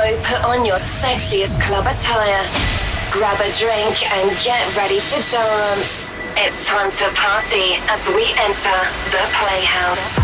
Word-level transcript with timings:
So 0.00 0.16
put 0.22 0.40
on 0.44 0.64
your 0.64 0.78
sexiest 0.78 1.60
club 1.60 1.84
attire, 1.84 2.40
grab 3.12 3.36
a 3.36 3.52
drink, 3.52 4.00
and 4.16 4.32
get 4.40 4.64
ready 4.74 4.96
to 4.96 5.18
dance. 5.28 6.14
It's 6.40 6.66
time 6.66 6.90
to 6.90 7.04
party 7.12 7.76
as 7.84 8.08
we 8.08 8.24
enter 8.40 8.80
the 9.12 9.20
Playhouse. 9.36 10.16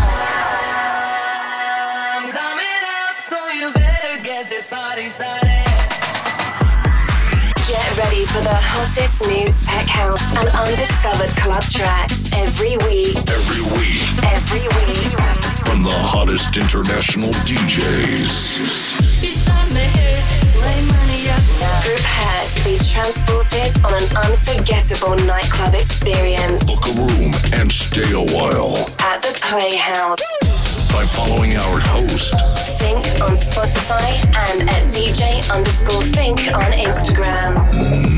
I'm 2.09 2.31
coming 2.33 2.81
up, 3.05 3.21
so 3.29 3.37
you 3.53 3.71
better 3.71 4.17
get 4.23 4.49
this 4.49 4.65
party 4.67 5.09
started. 5.09 5.45
Get 7.69 7.97
ready 8.01 8.25
for 8.25 8.41
the 8.41 8.57
hottest 8.57 9.29
new 9.29 9.45
tech 9.45 9.85
house 9.85 10.25
and 10.37 10.49
undiscovered 10.57 11.37
club 11.37 11.61
tracks 11.69 12.33
every 12.33 12.77
week. 12.89 13.15
Every 13.29 13.61
week. 13.77 14.01
Every 14.25 14.65
week. 14.65 15.56
From 15.67 15.83
the 15.83 15.89
hottest 15.91 16.55
international 16.55 17.29
DJs. 17.43 19.03
Prepare 21.83 22.47
to 22.47 22.63
be 22.63 22.77
transported 22.79 23.75
on 23.83 23.93
an 23.93 24.31
unforgettable 24.31 25.17
nightclub 25.25 25.75
experience. 25.75 26.63
Book 26.65 26.87
a 26.87 26.91
room 26.93 27.33
and 27.53 27.69
stay 27.69 28.13
a 28.13 28.23
while. 28.33 28.77
At 28.99 29.21
the 29.21 29.37
Playhouse. 29.41 30.66
By 30.91 31.05
following 31.05 31.55
our 31.55 31.79
host. 31.79 32.33
Fink 32.79 32.97
on 33.21 33.35
Spotify 33.35 34.07
and 34.51 34.69
at 34.69 34.83
DJ 34.91 35.49
underscore 35.55 36.01
Fink 36.01 36.39
on 36.55 36.71
Instagram. 36.71 37.55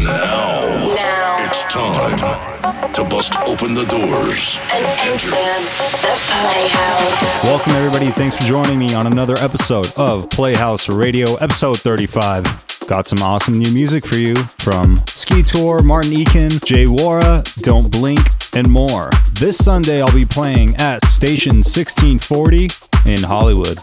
Now. 0.04 0.96
Now. 0.96 1.46
It's 1.46 1.64
time 1.64 2.92
to 2.94 3.04
bust 3.04 3.38
open 3.48 3.74
the 3.74 3.86
doors 3.86 4.60
and 4.72 4.86
enter 5.00 5.32
the 5.32 6.16
Playhouse. 6.30 7.44
Welcome, 7.44 7.74
everybody. 7.74 8.12
Thanks 8.12 8.38
for 8.38 8.44
joining 8.44 8.80
me 8.80 8.94
on 8.94 9.08
another 9.08 9.36
episode 9.40 9.92
of 9.98 10.30
Playhouse 10.30 10.90
Radio, 10.90 11.36
episode 11.36 11.80
35. 11.80 12.66
Got 12.88 13.06
some 13.08 13.22
awesome 13.22 13.58
new 13.58 13.72
music 13.72 14.06
for 14.06 14.16
you 14.16 14.36
from 14.58 14.98
Ski 15.08 15.44
Tour, 15.44 15.84
Martin 15.84 16.12
Ikin, 16.12 16.64
J 16.66 16.88
Worra, 16.88 17.44
Don't 17.60 17.92
Blink, 17.92 18.20
and 18.54 18.70
more. 18.70 19.10
This 19.34 19.58
Sunday, 19.58 20.02
I'll 20.02 20.14
be 20.14 20.26
playing 20.26 20.76
at 20.78 21.04
Station 21.06 21.58
1640 21.58 22.70
in 23.06 23.24
Hollywood. 23.24 23.78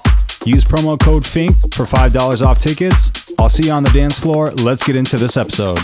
Use 0.44 0.64
promo 0.64 0.98
code 0.98 1.26
FINK 1.26 1.56
for 1.74 1.84
$5 1.84 2.44
off 2.44 2.58
tickets. 2.58 3.32
I'll 3.38 3.48
see 3.48 3.66
you 3.66 3.72
on 3.72 3.82
the 3.82 3.90
dance 3.90 4.18
floor. 4.18 4.50
Let's 4.52 4.84
get 4.84 4.96
into 4.96 5.16
this 5.16 5.36
episode. 5.36 5.78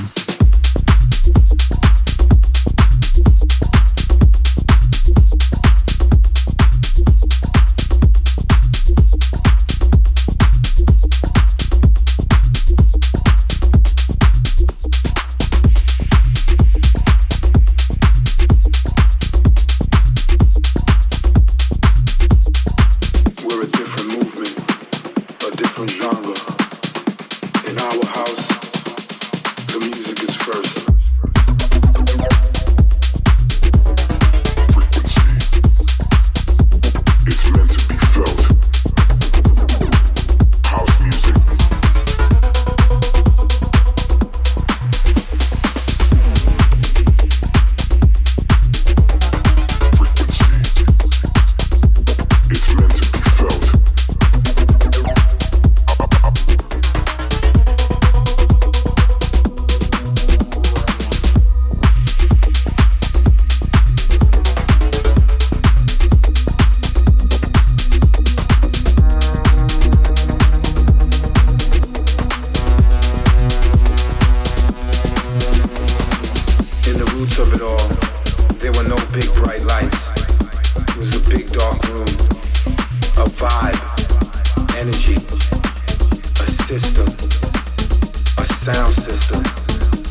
a 88.38 88.44
sound 88.44 88.92
system 88.94 89.42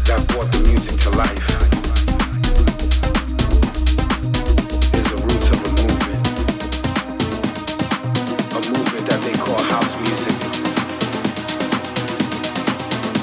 that 0.05 0.23
brought 0.29 0.51
the 0.51 0.59
music 0.67 0.97
to 0.99 1.09
life. 1.11 1.47
Is 4.93 5.05
the 5.09 5.17
roots 5.17 5.49
of 5.49 5.59
a 5.65 5.69
movement, 5.81 6.27
a 8.51 8.61
movement 8.71 9.05
that 9.07 9.21
they 9.25 9.33
call 9.33 9.61
house 9.73 9.93
music. 10.05 10.37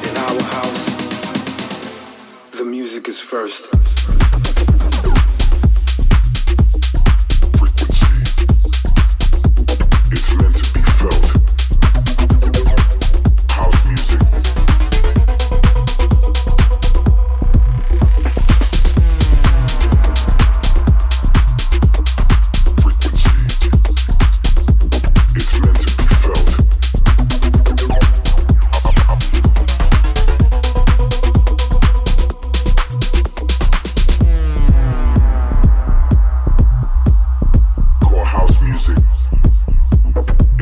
In 0.08 0.16
our 0.26 0.42
house, 0.56 0.84
the 2.58 2.64
music 2.64 3.08
is 3.08 3.20
first. 3.20 3.77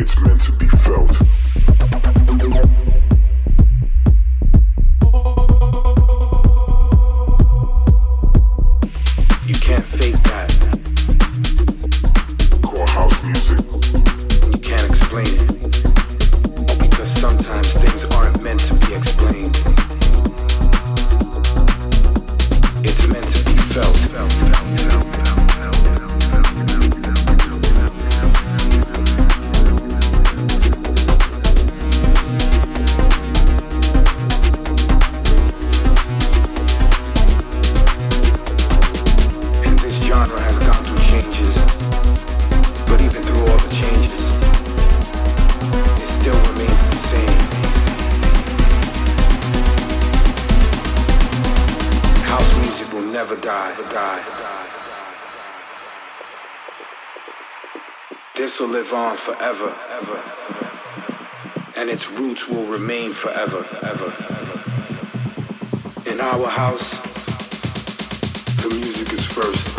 It's 0.06 0.20
meant 0.20 0.40
to 0.42 0.52
be. 0.52 0.65
This 58.36 58.60
will 58.60 58.68
live 58.68 58.92
on 58.92 59.16
forever, 59.16 59.74
ever, 59.92 60.22
and 61.74 61.88
its 61.88 62.10
roots 62.10 62.46
will 62.46 62.66
remain 62.66 63.14
forever, 63.14 63.64
ever. 63.82 64.12
In 66.10 66.20
our 66.20 66.46
house, 66.46 67.00
the 68.62 68.68
music 68.68 69.10
is 69.14 69.24
first. 69.24 69.75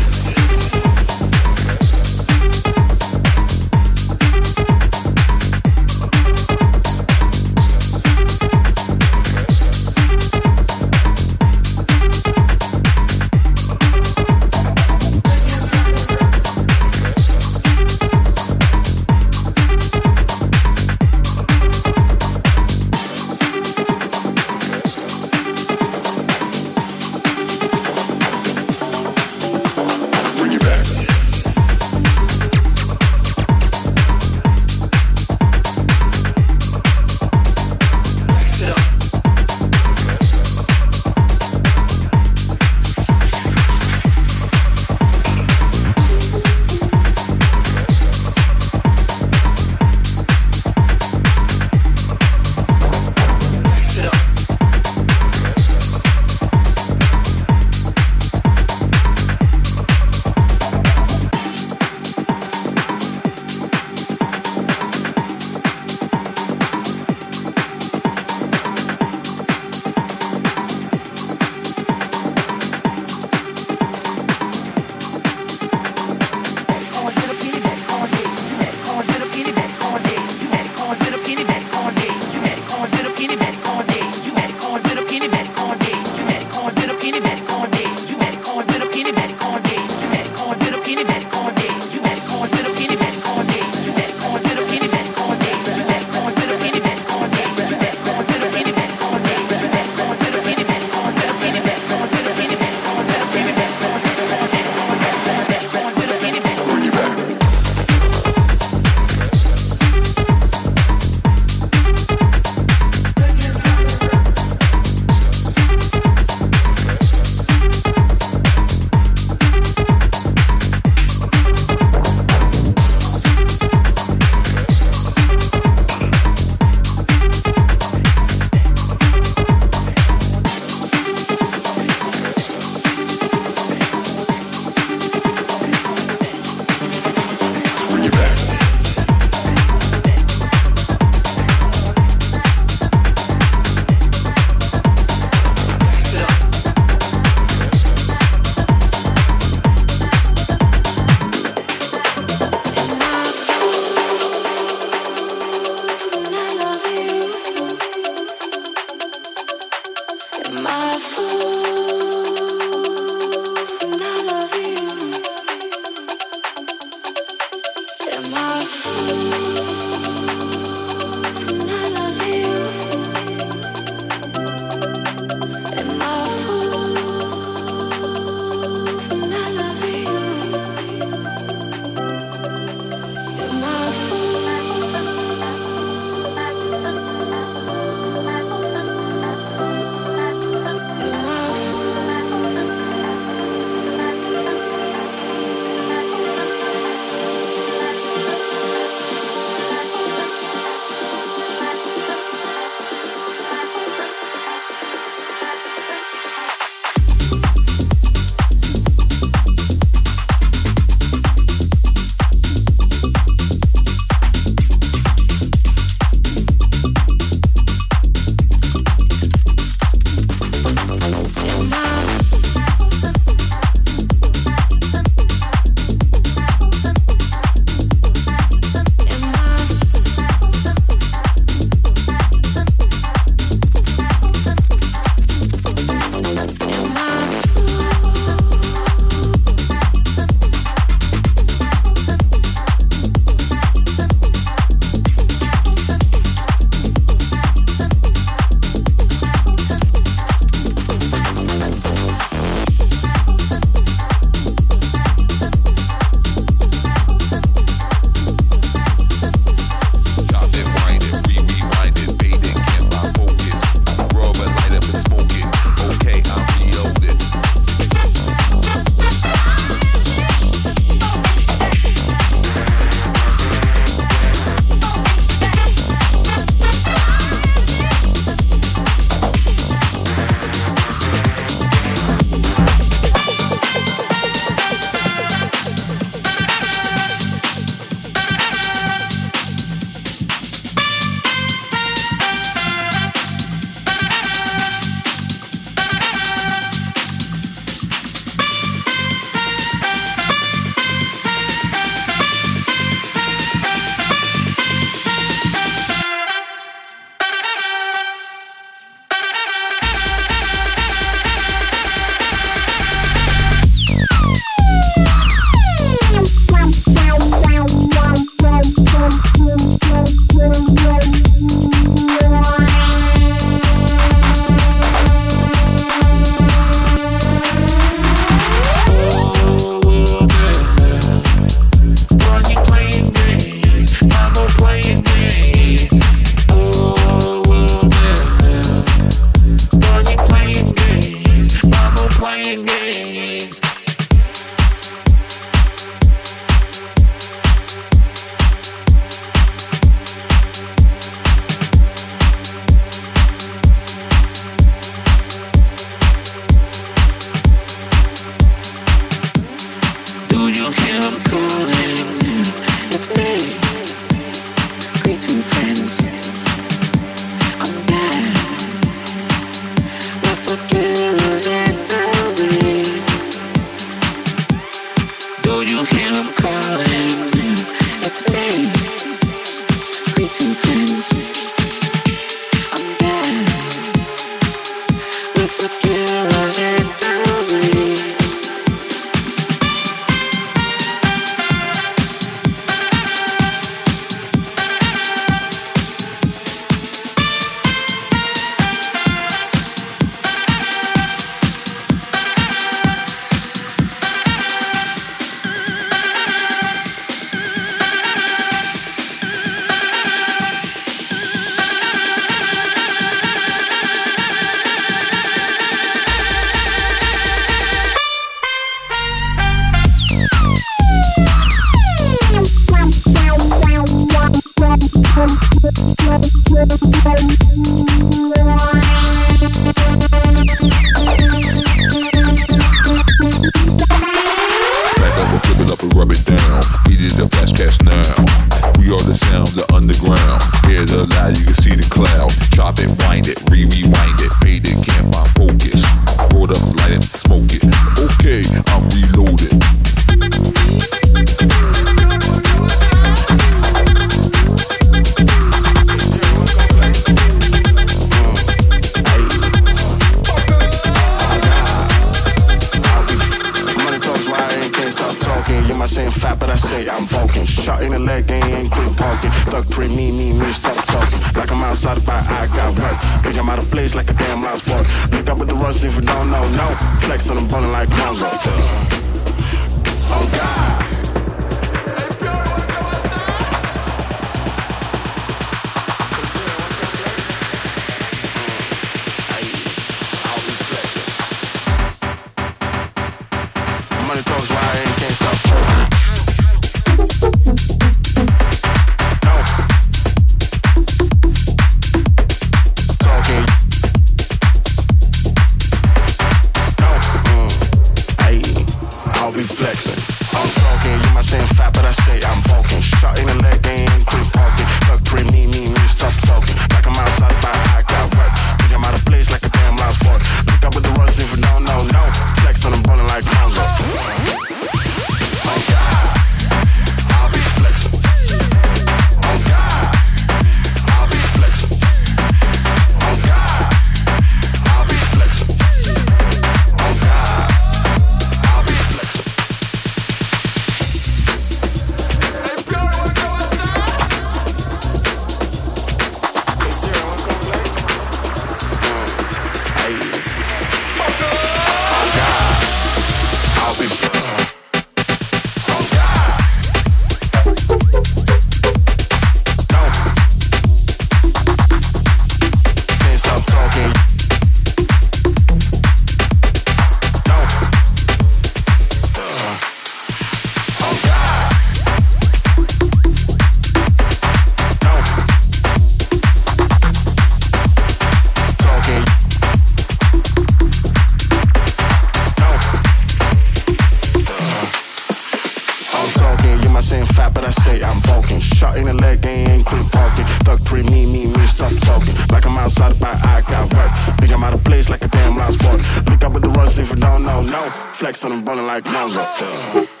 flex 598.01 598.23
and 598.23 598.33
I'm 598.33 598.43
ballin' 598.43 598.65
like 598.65 598.83
Moses. 598.85 600.00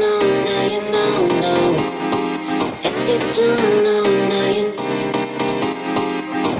know, 0.00 0.18
now 0.18 0.62
you 0.72 0.80
know. 1.42 1.64
If 2.82 2.96
you 3.08 3.18
don't 3.36 3.84
know, 3.84 4.02
now 4.30 4.48
you. 4.56 4.66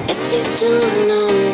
If 0.09 0.21
you 0.35 0.69
don't 0.69 1.09
know. 1.09 1.50